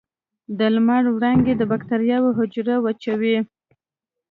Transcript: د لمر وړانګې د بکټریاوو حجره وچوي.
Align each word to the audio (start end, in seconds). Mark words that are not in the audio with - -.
د 0.57 0.59
لمر 0.75 1.03
وړانګې 1.15 1.53
د 1.57 1.61
بکټریاوو 1.71 2.35
حجره 2.37 2.75
وچوي. 2.85 3.37